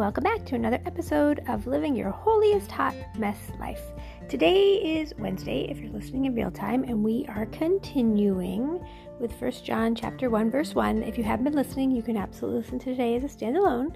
Welcome 0.00 0.24
back 0.24 0.46
to 0.46 0.54
another 0.54 0.80
episode 0.86 1.42
of 1.46 1.66
Living 1.66 1.94
Your 1.94 2.08
Holiest 2.08 2.70
Hot 2.70 2.94
Mess 3.18 3.36
Life. 3.58 3.82
Today 4.30 4.76
is 4.76 5.12
Wednesday 5.18 5.66
if 5.68 5.78
you're 5.78 5.92
listening 5.92 6.24
in 6.24 6.34
real 6.34 6.50
time 6.50 6.84
and 6.84 7.04
we 7.04 7.26
are 7.28 7.44
continuing 7.44 8.82
with 9.20 9.30
1 9.38 9.52
John 9.62 9.94
chapter 9.94 10.30
1 10.30 10.50
verse 10.50 10.74
1. 10.74 11.02
If 11.02 11.18
you 11.18 11.24
haven't 11.24 11.44
been 11.44 11.52
listening, 11.52 11.90
you 11.90 12.00
can 12.00 12.16
absolutely 12.16 12.62
listen 12.62 12.78
to 12.78 12.84
today 12.86 13.14
as 13.14 13.24
a 13.24 13.26
standalone. 13.26 13.94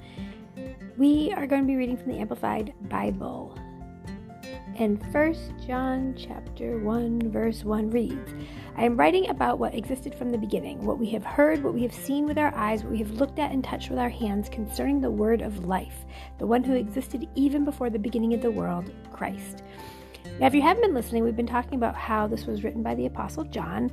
We 0.99 1.33
are 1.33 1.47
going 1.47 1.63
to 1.63 1.67
be 1.67 1.77
reading 1.77 1.97
from 1.97 2.13
the 2.13 2.19
Amplified 2.19 2.75
Bible. 2.91 3.59
And 4.77 5.01
1 5.15 5.35
John 5.67 6.15
chapter 6.19 6.79
1 6.79 7.31
verse 7.31 7.63
1 7.63 7.91
reads, 7.91 8.35
I 8.77 8.85
am 8.85 8.97
writing 8.97 9.29
about 9.29 9.61
what 9.61 9.73
existed 9.73 10.17
from 10.17 10.31
the 10.31 10.39
beginning, 10.39 10.85
what 10.85 10.99
we 10.99 11.11
have 11.11 11.25
heard, 11.25 11.63
what 11.63 11.75
we 11.75 11.83
have 11.83 11.95
seen 11.95 12.27
with 12.27 12.39
our 12.39 12.53
eyes, 12.57 12.83
what 12.83 12.91
we 12.91 12.99
have 12.99 13.13
looked 13.13 13.39
at 13.39 13.53
and 13.53 13.63
touched 13.63 13.89
with 13.89 14.01
our 14.01 14.09
hands 14.09 14.49
concerning 14.49 15.01
the 15.01 15.11
word 15.11 15.43
of 15.43 15.65
life, 15.65 16.05
the 16.39 16.47
one 16.47 16.65
who 16.65 16.75
existed 16.75 17.29
even 17.37 17.65
before 17.65 17.89
the 17.89 18.01
beginning 18.01 18.35
of 18.35 18.43
the 18.43 18.51
world, 18.51 18.91
Christ. 19.13 19.63
Now, 20.41 20.49
if 20.49 20.55
you 20.55 20.63
haven't 20.63 20.83
been 20.83 20.95
listening, 20.95 21.23
we've 21.23 21.37
been 21.37 21.47
talking 21.47 21.75
about 21.75 21.95
how 21.95 22.27
this 22.27 22.47
was 22.47 22.65
written 22.65 22.83
by 22.83 22.97
the 22.97 23.07
Apostle 23.07 23.45
John 23.45 23.93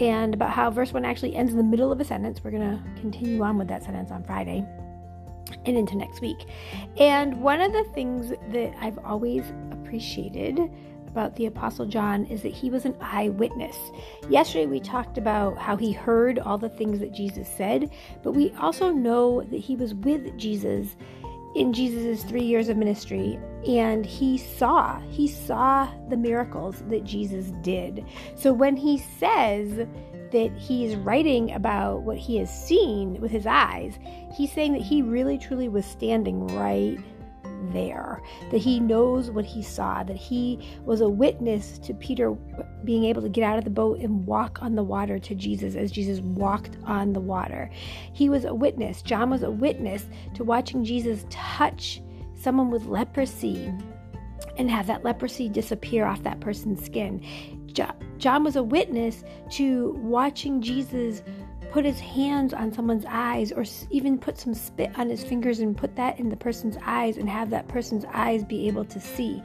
and 0.00 0.32
about 0.32 0.50
how 0.50 0.70
verse 0.70 0.94
1 0.94 1.04
actually 1.04 1.36
ends 1.36 1.52
in 1.52 1.58
the 1.58 1.64
middle 1.64 1.92
of 1.92 2.00
a 2.00 2.04
sentence. 2.04 2.42
We're 2.42 2.52
going 2.52 2.78
to 2.78 3.00
continue 3.00 3.42
on 3.42 3.58
with 3.58 3.68
that 3.68 3.82
sentence 3.82 4.10
on 4.10 4.24
Friday 4.24 4.66
and 5.64 5.76
into 5.76 5.96
next 5.96 6.20
week. 6.20 6.46
And 6.98 7.40
one 7.40 7.60
of 7.60 7.72
the 7.72 7.84
things 7.94 8.30
that 8.30 8.74
I've 8.80 8.98
always 9.04 9.44
appreciated 9.70 10.60
about 11.08 11.36
the 11.36 11.46
Apostle 11.46 11.84
John 11.86 12.24
is 12.26 12.42
that 12.42 12.52
he 12.52 12.70
was 12.70 12.84
an 12.84 12.96
eyewitness. 13.00 13.76
Yesterday 14.30 14.66
we 14.66 14.80
talked 14.80 15.18
about 15.18 15.58
how 15.58 15.76
he 15.76 15.92
heard 15.92 16.38
all 16.38 16.56
the 16.56 16.70
things 16.70 17.00
that 17.00 17.12
Jesus 17.12 17.48
said, 17.48 17.90
but 18.22 18.32
we 18.32 18.50
also 18.58 18.90
know 18.90 19.42
that 19.42 19.58
he 19.58 19.76
was 19.76 19.94
with 19.94 20.36
Jesus 20.38 20.96
in 21.54 21.72
Jesus' 21.74 22.24
three 22.24 22.44
years 22.44 22.70
of 22.70 22.78
ministry 22.78 23.38
and 23.66 24.04
he 24.04 24.38
saw 24.38 24.98
he 25.00 25.28
saw 25.28 25.88
the 26.08 26.16
miracles 26.16 26.82
that 26.88 27.04
jesus 27.04 27.52
did 27.62 28.04
so 28.34 28.52
when 28.52 28.76
he 28.76 28.98
says 28.98 29.86
that 30.32 30.50
he 30.56 30.84
is 30.84 30.96
writing 30.96 31.52
about 31.52 32.02
what 32.02 32.16
he 32.16 32.36
has 32.36 32.50
seen 32.50 33.20
with 33.20 33.30
his 33.30 33.46
eyes 33.46 33.98
he's 34.34 34.52
saying 34.52 34.72
that 34.72 34.82
he 34.82 35.02
really 35.02 35.38
truly 35.38 35.68
was 35.68 35.84
standing 35.84 36.46
right 36.48 36.98
there, 37.72 38.20
that 38.50 38.58
he 38.58 38.80
knows 38.80 39.30
what 39.30 39.44
he 39.44 39.62
saw, 39.62 40.02
that 40.02 40.16
he 40.16 40.58
was 40.84 41.00
a 41.00 41.08
witness 41.08 41.78
to 41.78 41.94
Peter 41.94 42.32
being 42.84 43.04
able 43.04 43.22
to 43.22 43.28
get 43.28 43.44
out 43.44 43.58
of 43.58 43.64
the 43.64 43.70
boat 43.70 44.00
and 44.00 44.26
walk 44.26 44.62
on 44.62 44.74
the 44.74 44.82
water 44.82 45.18
to 45.18 45.34
Jesus 45.34 45.74
as 45.74 45.92
Jesus 45.92 46.20
walked 46.20 46.76
on 46.84 47.12
the 47.12 47.20
water. 47.20 47.70
He 48.12 48.28
was 48.28 48.44
a 48.44 48.54
witness. 48.54 49.02
John 49.02 49.30
was 49.30 49.42
a 49.42 49.50
witness 49.50 50.06
to 50.34 50.44
watching 50.44 50.84
Jesus 50.84 51.24
touch 51.30 52.02
someone 52.34 52.70
with 52.70 52.86
leprosy 52.86 53.72
and 54.58 54.70
have 54.70 54.86
that 54.86 55.04
leprosy 55.04 55.48
disappear 55.48 56.04
off 56.04 56.22
that 56.24 56.40
person's 56.40 56.84
skin. 56.84 57.24
John 58.18 58.44
was 58.44 58.56
a 58.56 58.62
witness 58.62 59.24
to 59.50 59.92
watching 60.02 60.60
Jesus 60.60 61.22
put 61.72 61.84
his 61.86 61.98
hands 61.98 62.52
on 62.52 62.72
someone's 62.72 63.06
eyes 63.08 63.50
or 63.50 63.64
even 63.90 64.18
put 64.18 64.38
some 64.38 64.52
spit 64.52 64.90
on 64.98 65.08
his 65.08 65.24
fingers 65.24 65.60
and 65.60 65.76
put 65.76 65.96
that 65.96 66.18
in 66.18 66.28
the 66.28 66.36
person's 66.36 66.76
eyes 66.84 67.16
and 67.16 67.28
have 67.28 67.48
that 67.50 67.66
person's 67.66 68.04
eyes 68.12 68.44
be 68.44 68.68
able 68.68 68.84
to 68.84 69.00
see. 69.00 69.42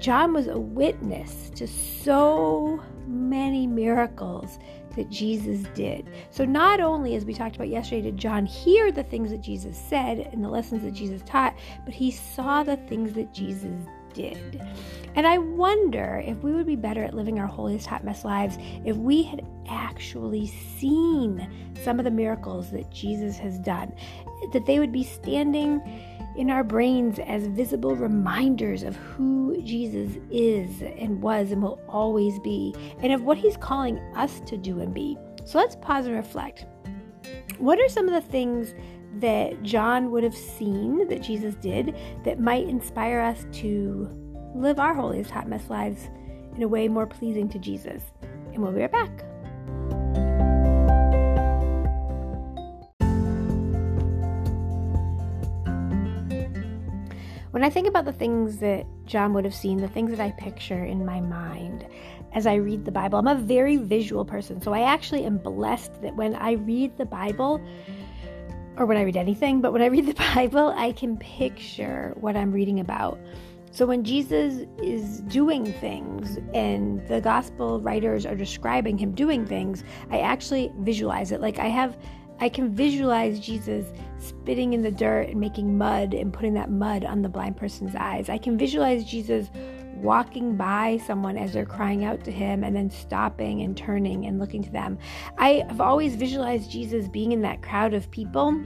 John 0.00 0.32
was 0.32 0.46
a 0.46 0.58
witness 0.58 1.50
to 1.56 1.68
so 1.68 2.82
many 3.06 3.66
miracles 3.66 4.58
that 4.96 5.10
Jesus 5.10 5.68
did. 5.74 6.08
So, 6.30 6.46
not 6.46 6.80
only, 6.80 7.14
as 7.14 7.26
we 7.26 7.34
talked 7.34 7.56
about 7.56 7.68
yesterday, 7.68 8.02
did 8.02 8.16
John 8.16 8.46
hear 8.46 8.90
the 8.90 9.04
things 9.04 9.30
that 9.30 9.42
Jesus 9.42 9.78
said 9.78 10.30
and 10.32 10.42
the 10.42 10.48
lessons 10.48 10.82
that 10.84 10.94
Jesus 10.94 11.22
taught, 11.26 11.54
but 11.84 11.92
he 11.92 12.10
saw 12.10 12.62
the 12.62 12.76
things 12.76 13.12
that 13.12 13.32
Jesus 13.32 13.86
did. 14.14 14.60
And 15.14 15.26
I 15.26 15.38
wonder 15.38 16.22
if 16.24 16.36
we 16.42 16.52
would 16.52 16.66
be 16.66 16.76
better 16.76 17.02
at 17.02 17.14
living 17.14 17.38
our 17.38 17.46
holiest 17.46 17.86
hot 17.86 18.04
mess 18.04 18.24
lives 18.24 18.58
if 18.84 18.96
we 18.96 19.22
had 19.22 19.44
actually 19.68 20.46
seen 20.78 21.48
some 21.82 21.98
of 21.98 22.04
the 22.04 22.10
miracles 22.10 22.70
that 22.70 22.90
Jesus 22.90 23.36
has 23.38 23.58
done, 23.58 23.92
that 24.52 24.66
they 24.66 24.78
would 24.78 24.92
be 24.92 25.02
standing 25.02 25.80
in 26.36 26.48
our 26.48 26.62
brains 26.62 27.18
as 27.18 27.46
visible 27.48 27.96
reminders 27.96 28.82
of 28.82 28.94
who 28.96 29.60
Jesus 29.62 30.16
is 30.30 30.80
and 30.80 31.20
was 31.20 31.50
and 31.50 31.62
will 31.62 31.80
always 31.88 32.38
be, 32.40 32.74
and 33.02 33.12
of 33.12 33.22
what 33.22 33.36
he's 33.36 33.56
calling 33.56 33.98
us 34.14 34.40
to 34.46 34.56
do 34.56 34.80
and 34.80 34.94
be. 34.94 35.18
So 35.44 35.58
let's 35.58 35.76
pause 35.76 36.06
and 36.06 36.14
reflect. 36.14 36.66
What 37.58 37.80
are 37.80 37.88
some 37.88 38.08
of 38.08 38.14
the 38.14 38.30
things 38.30 38.74
that 39.18 39.62
John 39.62 40.10
would 40.10 40.22
have 40.22 40.36
seen 40.36 41.08
that 41.08 41.22
Jesus 41.22 41.54
did 41.56 41.96
that 42.24 42.38
might 42.38 42.68
inspire 42.68 43.20
us 43.20 43.44
to 43.52 44.08
live 44.54 44.78
our 44.78 44.94
holiest 44.94 45.30
hot 45.30 45.48
mess 45.48 45.68
lives 45.68 46.08
in 46.56 46.62
a 46.62 46.68
way 46.68 46.88
more 46.88 47.06
pleasing 47.06 47.48
to 47.50 47.58
Jesus. 47.58 48.02
And 48.52 48.62
we'll 48.62 48.72
be 48.72 48.80
right 48.80 48.92
back. 48.92 49.24
When 57.50 57.64
I 57.64 57.70
think 57.70 57.88
about 57.88 58.04
the 58.04 58.12
things 58.12 58.58
that 58.58 58.86
John 59.06 59.32
would 59.34 59.44
have 59.44 59.54
seen, 59.54 59.78
the 59.78 59.88
things 59.88 60.10
that 60.12 60.20
I 60.20 60.30
picture 60.30 60.84
in 60.84 61.04
my 61.04 61.20
mind 61.20 61.84
as 62.32 62.46
I 62.46 62.54
read 62.54 62.84
the 62.84 62.92
Bible, 62.92 63.18
I'm 63.18 63.26
a 63.26 63.34
very 63.34 63.76
visual 63.76 64.24
person. 64.24 64.62
So 64.62 64.72
I 64.72 64.82
actually 64.82 65.24
am 65.24 65.36
blessed 65.38 66.00
that 66.02 66.14
when 66.14 66.36
I 66.36 66.52
read 66.52 66.96
the 66.96 67.06
Bible, 67.06 67.60
or 68.80 68.86
when 68.86 68.96
I 68.96 69.02
read 69.02 69.18
anything, 69.18 69.60
but 69.60 69.74
when 69.74 69.82
I 69.82 69.86
read 69.86 70.06
the 70.06 70.14
Bible, 70.34 70.72
I 70.74 70.92
can 70.92 71.18
picture 71.18 72.14
what 72.18 72.34
I'm 72.34 72.50
reading 72.50 72.80
about. 72.80 73.20
So 73.72 73.86
when 73.86 74.02
Jesus 74.02 74.66
is 74.82 75.20
doing 75.20 75.66
things 75.74 76.38
and 76.54 77.06
the 77.06 77.20
gospel 77.20 77.80
writers 77.80 78.24
are 78.24 78.34
describing 78.34 78.96
him 78.96 79.12
doing 79.12 79.46
things, 79.46 79.84
I 80.10 80.20
actually 80.20 80.72
visualize 80.78 81.30
it. 81.30 81.40
Like 81.40 81.58
I 81.58 81.68
have 81.68 81.96
I 82.40 82.48
can 82.48 82.74
visualize 82.74 83.38
Jesus 83.38 83.86
spitting 84.18 84.72
in 84.72 84.80
the 84.80 84.90
dirt 84.90 85.28
and 85.28 85.38
making 85.38 85.76
mud 85.76 86.14
and 86.14 86.32
putting 86.32 86.54
that 86.54 86.70
mud 86.70 87.04
on 87.04 87.20
the 87.20 87.28
blind 87.28 87.58
person's 87.58 87.94
eyes. 87.94 88.30
I 88.30 88.38
can 88.38 88.56
visualize 88.56 89.04
Jesus 89.04 89.50
walking 90.02 90.56
by 90.56 91.00
someone 91.06 91.36
as 91.36 91.52
they're 91.52 91.66
crying 91.66 92.04
out 92.04 92.24
to 92.24 92.30
him 92.30 92.64
and 92.64 92.74
then 92.74 92.90
stopping 92.90 93.62
and 93.62 93.76
turning 93.76 94.26
and 94.26 94.38
looking 94.38 94.62
to 94.62 94.70
them. 94.70 94.98
I 95.38 95.64
have 95.68 95.80
always 95.80 96.16
visualized 96.16 96.70
Jesus 96.70 97.08
being 97.08 97.32
in 97.32 97.42
that 97.42 97.62
crowd 97.62 97.94
of 97.94 98.10
people 98.10 98.62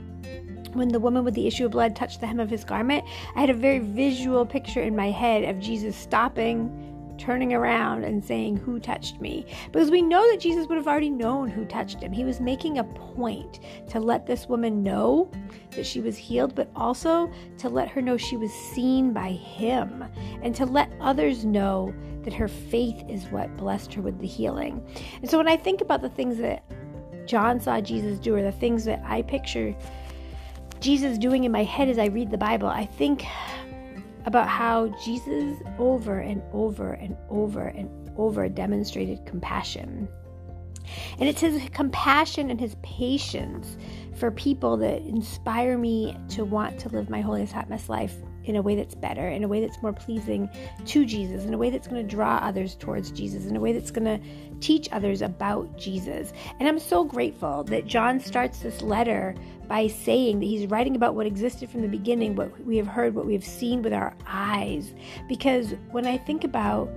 when 0.73 0.89
the 0.89 0.99
woman 0.99 1.23
with 1.23 1.33
the 1.33 1.47
issue 1.47 1.65
of 1.65 1.71
blood 1.71 1.95
touched 1.95 2.19
the 2.19 2.27
hem 2.27 2.39
of 2.39 2.49
his 2.49 2.63
garment, 2.65 3.05
I 3.35 3.39
had 3.39 3.49
a 3.49 3.53
very 3.53 3.79
visual 3.79 4.45
picture 4.45 4.81
in 4.81 4.95
my 4.95 5.09
head 5.09 5.45
of 5.45 5.59
Jesus 5.59 5.95
stopping, 5.95 6.69
turning 7.17 7.53
around, 7.53 8.03
and 8.03 8.23
saying, 8.23 8.57
Who 8.57 8.79
touched 8.79 9.19
me? 9.21 9.45
Because 9.71 9.91
we 9.91 10.01
know 10.01 10.29
that 10.31 10.39
Jesus 10.39 10.67
would 10.67 10.77
have 10.77 10.87
already 10.87 11.09
known 11.09 11.49
who 11.49 11.65
touched 11.65 12.01
him. 12.01 12.11
He 12.11 12.23
was 12.23 12.39
making 12.39 12.77
a 12.77 12.83
point 12.83 13.59
to 13.89 13.99
let 13.99 14.25
this 14.25 14.47
woman 14.47 14.83
know 14.83 15.29
that 15.71 15.85
she 15.85 16.01
was 16.01 16.17
healed, 16.17 16.55
but 16.55 16.69
also 16.75 17.31
to 17.57 17.69
let 17.69 17.89
her 17.89 18.01
know 18.01 18.17
she 18.17 18.37
was 18.37 18.51
seen 18.51 19.13
by 19.13 19.31
him 19.31 20.03
and 20.41 20.55
to 20.55 20.65
let 20.65 20.91
others 20.99 21.45
know 21.45 21.93
that 22.23 22.33
her 22.33 22.47
faith 22.47 23.03
is 23.07 23.25
what 23.25 23.55
blessed 23.57 23.93
her 23.93 24.01
with 24.01 24.19
the 24.19 24.27
healing. 24.27 24.83
And 25.21 25.29
so 25.29 25.37
when 25.37 25.47
I 25.47 25.57
think 25.57 25.81
about 25.81 26.01
the 26.01 26.09
things 26.09 26.37
that 26.37 26.63
John 27.27 27.59
saw 27.59 27.81
Jesus 27.81 28.19
do, 28.19 28.35
or 28.35 28.41
the 28.41 28.51
things 28.51 28.85
that 28.85 29.01
I 29.05 29.21
picture 29.21 29.75
Jesus 30.79 31.17
doing 31.17 31.43
in 31.43 31.51
my 31.51 31.63
head 31.63 31.89
as 31.89 31.97
I 31.97 32.05
read 32.05 32.29
the 32.29 32.37
Bible, 32.37 32.67
I 32.67 32.85
think 32.85 33.25
about 34.25 34.47
how 34.47 34.87
Jesus 35.03 35.57
over 35.77 36.19
and 36.19 36.41
over 36.53 36.93
and 36.93 37.15
over 37.29 37.67
and 37.67 37.89
over 38.17 38.49
demonstrated 38.49 39.25
compassion. 39.25 40.07
And 41.19 41.27
it's 41.27 41.41
his 41.41 41.61
compassion 41.69 42.49
and 42.49 42.59
his 42.59 42.75
patience 42.83 43.77
for 44.15 44.31
people 44.31 44.77
that 44.77 45.01
inspire 45.01 45.77
me 45.77 46.17
to 46.29 46.45
want 46.45 46.79
to 46.79 46.89
live 46.89 47.09
my 47.09 47.21
holiest 47.21 47.53
hot 47.53 47.69
mess 47.69 47.89
life 47.89 48.15
in 48.45 48.55
a 48.55 48.61
way 48.61 48.75
that's 48.75 48.95
better, 48.95 49.27
in 49.27 49.43
a 49.43 49.47
way 49.47 49.61
that's 49.61 49.81
more 49.81 49.93
pleasing 49.93 50.49
to 50.85 51.05
Jesus, 51.05 51.45
in 51.45 51.53
a 51.53 51.57
way 51.57 51.69
that's 51.69 51.87
going 51.87 52.01
to 52.01 52.15
draw 52.15 52.37
others 52.37 52.75
towards 52.75 53.11
Jesus, 53.11 53.45
in 53.45 53.55
a 53.55 53.59
way 53.59 53.73
that's 53.73 53.91
going 53.91 54.05
to 54.05 54.19
teach 54.59 54.87
others 54.91 55.21
about 55.21 55.77
Jesus. 55.77 56.31
And 56.59 56.67
I'm 56.67 56.79
so 56.79 57.03
grateful 57.03 57.63
that 57.65 57.85
John 57.85 58.19
starts 58.19 58.59
this 58.59 58.81
letter 58.81 59.35
by 59.67 59.87
saying 59.87 60.39
that 60.39 60.45
he's 60.45 60.67
writing 60.67 60.95
about 60.95 61.15
what 61.15 61.25
existed 61.25 61.69
from 61.69 61.81
the 61.81 61.87
beginning, 61.87 62.35
what 62.35 62.63
we 62.65 62.77
have 62.77 62.87
heard, 62.87 63.15
what 63.15 63.25
we 63.25 63.33
have 63.33 63.45
seen 63.45 63.81
with 63.81 63.93
our 63.93 64.15
eyes. 64.27 64.93
Because 65.27 65.73
when 65.91 66.05
I 66.05 66.17
think 66.17 66.43
about 66.43 66.89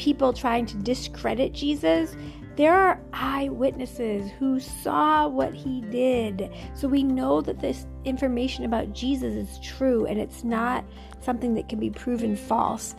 people 0.00 0.32
trying 0.32 0.64
to 0.64 0.78
discredit 0.78 1.52
Jesus, 1.52 2.16
there 2.56 2.74
are 2.74 2.98
eyewitnesses 3.12 4.30
who 4.38 4.58
saw 4.58 5.28
what 5.28 5.52
he 5.52 5.82
did. 5.82 6.50
So 6.72 6.88
we 6.88 7.02
know 7.02 7.42
that 7.42 7.60
this 7.60 7.86
information 8.06 8.64
about 8.64 8.94
Jesus 8.94 9.34
is 9.34 9.60
true 9.60 10.06
and 10.06 10.18
it's 10.18 10.42
not 10.42 10.86
something 11.20 11.52
that 11.54 11.68
can 11.68 11.78
be 11.78 11.90
proven 11.90 12.34
false. 12.34 12.94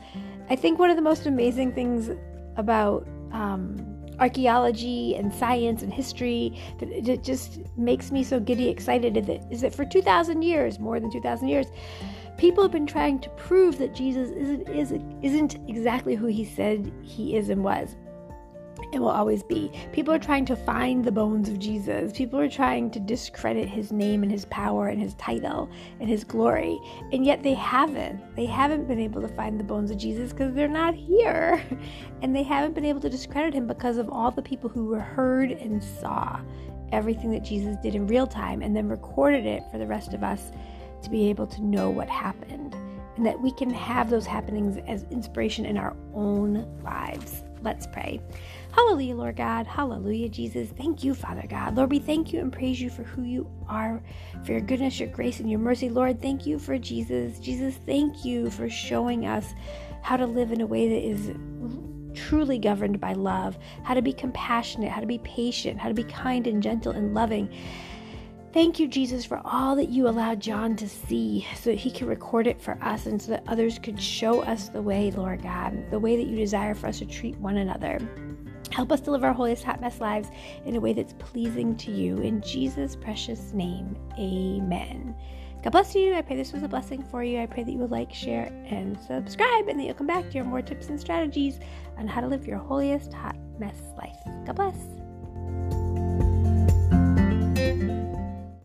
I 0.51 0.55
think 0.55 0.77
one 0.77 0.91
of 0.91 0.95
the 0.95 1.01
most 1.01 1.25
amazing 1.25 1.73
things 1.73 2.11
about 2.55 3.07
um, 3.31 3.77
archaeology 4.19 5.15
and 5.15 5.33
science 5.33 5.81
and 5.81 5.91
history 5.91 6.55
that 6.79 6.89
it 6.89 7.23
just 7.23 7.61
makes 7.77 8.11
me 8.11 8.23
so 8.23 8.39
giddy 8.39 8.69
excited 8.69 9.17
is 9.49 9.61
that 9.61 9.73
for 9.73 9.85
2,000 9.85 10.43
years, 10.43 10.77
more 10.77 10.99
than 10.99 11.11
2,000 11.11 11.47
years, 11.47 11.65
people 12.41 12.63
have 12.63 12.71
been 12.71 12.87
trying 12.87 13.19
to 13.19 13.29
prove 13.31 13.77
that 13.77 13.93
Jesus 13.93 14.31
isn't, 14.31 14.67
isn't, 14.67 15.23
isn't 15.23 15.59
exactly 15.69 16.15
who 16.15 16.25
he 16.25 16.43
said 16.43 16.91
he 17.03 17.35
is 17.37 17.49
and 17.49 17.63
was 17.63 17.95
and 18.93 19.03
will 19.03 19.11
always 19.11 19.43
be. 19.43 19.71
People 19.91 20.11
are 20.11 20.19
trying 20.19 20.45
to 20.45 20.55
find 20.55 21.05
the 21.05 21.11
bones 21.11 21.49
of 21.49 21.59
Jesus. 21.59 22.11
People 22.11 22.39
are 22.39 22.49
trying 22.49 22.89
to 22.89 22.99
discredit 22.99 23.69
his 23.69 23.91
name 23.91 24.23
and 24.23 24.31
his 24.31 24.45
power 24.45 24.87
and 24.87 24.99
his 24.99 25.13
title 25.15 25.69
and 25.99 26.09
his 26.09 26.23
glory. 26.23 26.79
And 27.13 27.23
yet 27.23 27.43
they 27.43 27.53
haven't. 27.53 28.35
They 28.35 28.47
haven't 28.47 28.87
been 28.87 28.99
able 28.99 29.21
to 29.21 29.27
find 29.27 29.59
the 29.59 29.63
bones 29.63 29.91
of 29.91 29.99
Jesus 29.99 30.31
because 30.31 30.55
they're 30.55 30.67
not 30.67 30.95
here. 30.95 31.63
And 32.23 32.35
they 32.35 32.43
haven't 32.43 32.75
been 32.75 32.85
able 32.85 33.01
to 33.01 33.09
discredit 33.09 33.53
him 33.53 33.65
because 33.65 33.97
of 33.97 34.07
all 34.09 34.29
the 34.29 34.43
people 34.43 34.69
who 34.69 34.93
heard 34.93 35.51
and 35.51 35.83
saw 35.83 36.39
everything 36.91 37.31
that 37.31 37.43
Jesus 37.43 37.75
did 37.81 37.95
in 37.95 38.05
real 38.05 38.27
time 38.27 38.61
and 38.61 38.75
then 38.75 38.87
recorded 38.87 39.45
it 39.45 39.63
for 39.71 39.79
the 39.79 39.87
rest 39.87 40.13
of 40.13 40.23
us 40.23 40.51
to 41.01 41.09
be 41.09 41.29
able 41.29 41.47
to 41.47 41.61
know 41.61 41.89
what 41.89 42.09
happened. 42.09 42.75
And 43.17 43.25
that 43.25 43.39
we 43.39 43.51
can 43.51 43.69
have 43.69 44.09
those 44.09 44.25
happenings 44.25 44.77
as 44.87 45.03
inspiration 45.11 45.65
in 45.65 45.77
our 45.77 45.95
own 46.13 46.65
lives. 46.83 47.43
Let's 47.61 47.85
pray. 47.85 48.19
Hallelujah, 48.71 49.15
Lord 49.15 49.35
God. 49.35 49.67
Hallelujah, 49.67 50.29
Jesus. 50.29 50.69
Thank 50.69 51.03
you, 51.03 51.13
Father 51.13 51.45
God. 51.47 51.75
Lord, 51.75 51.91
we 51.91 51.99
thank 51.99 52.33
you 52.33 52.39
and 52.39 52.51
praise 52.51 52.81
you 52.81 52.89
for 52.89 53.03
who 53.03 53.23
you 53.23 53.51
are, 53.67 54.01
for 54.43 54.53
your 54.53 54.61
goodness, 54.61 54.99
your 54.99 55.09
grace, 55.09 55.39
and 55.39 55.49
your 55.49 55.59
mercy. 55.59 55.89
Lord, 55.89 56.21
thank 56.21 56.47
you 56.47 56.57
for 56.57 56.77
Jesus. 56.77 57.39
Jesus, 57.39 57.75
thank 57.85 58.25
you 58.25 58.49
for 58.49 58.69
showing 58.69 59.27
us 59.27 59.53
how 60.01 60.17
to 60.17 60.25
live 60.25 60.51
in 60.51 60.61
a 60.61 60.65
way 60.65 60.87
that 60.87 61.07
is 61.07 61.31
truly 62.15 62.57
governed 62.57 62.99
by 62.99 63.13
love, 63.13 63.57
how 63.83 63.93
to 63.93 64.01
be 64.01 64.13
compassionate, 64.13 64.89
how 64.89 65.01
to 65.01 65.07
be 65.07 65.19
patient, 65.19 65.79
how 65.79 65.87
to 65.87 65.93
be 65.93 66.03
kind 66.03 66.47
and 66.47 66.63
gentle 66.63 66.93
and 66.93 67.13
loving. 67.13 67.49
Thank 68.53 68.79
you, 68.79 68.87
Jesus, 68.89 69.23
for 69.23 69.41
all 69.45 69.77
that 69.77 69.89
you 69.89 70.09
allowed 70.09 70.41
John 70.41 70.75
to 70.75 70.89
see 70.89 71.47
so 71.55 71.69
that 71.69 71.79
he 71.79 71.89
could 71.89 72.07
record 72.07 72.47
it 72.47 72.61
for 72.61 72.77
us 72.81 73.05
and 73.05 73.21
so 73.21 73.31
that 73.31 73.43
others 73.47 73.79
could 73.79 74.01
show 74.01 74.41
us 74.41 74.67
the 74.67 74.81
way, 74.81 75.09
Lord 75.11 75.41
God, 75.41 75.89
the 75.89 75.99
way 75.99 76.17
that 76.17 76.27
you 76.27 76.35
desire 76.35 76.75
for 76.75 76.87
us 76.87 76.99
to 76.99 77.05
treat 77.05 77.37
one 77.37 77.57
another. 77.57 77.97
Help 78.69 78.91
us 78.91 78.99
to 79.01 79.11
live 79.11 79.23
our 79.23 79.31
holiest 79.31 79.63
hot 79.63 79.79
mess 79.79 80.01
lives 80.01 80.29
in 80.65 80.75
a 80.75 80.81
way 80.81 80.91
that's 80.91 81.13
pleasing 81.13 81.77
to 81.77 81.91
you. 81.91 82.17
In 82.17 82.41
Jesus' 82.41 82.95
precious 82.97 83.53
name, 83.53 83.97
amen. 84.19 85.15
God 85.63 85.69
bless 85.69 85.95
you. 85.95 86.13
I 86.13 86.21
pray 86.21 86.35
this 86.35 86.51
was 86.51 86.63
a 86.63 86.67
blessing 86.67 87.03
for 87.03 87.23
you. 87.23 87.39
I 87.39 87.45
pray 87.45 87.63
that 87.63 87.71
you 87.71 87.77
will 87.77 87.87
like, 87.87 88.13
share, 88.13 88.51
and 88.65 88.99
subscribe, 88.99 89.69
and 89.69 89.79
that 89.79 89.85
you'll 89.85 89.93
come 89.93 90.07
back 90.07 90.25
to 90.25 90.31
hear 90.31 90.43
more 90.43 90.61
tips 90.61 90.89
and 90.89 90.99
strategies 90.99 91.59
on 91.97 92.07
how 92.07 92.19
to 92.19 92.27
live 92.27 92.47
your 92.47 92.57
holiest 92.57 93.13
hot 93.13 93.37
mess 93.59 93.79
life. 93.97 94.17
God 94.45 94.55
bless. 94.55 95.00